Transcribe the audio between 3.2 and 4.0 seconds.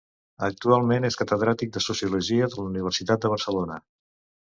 de Barcelona.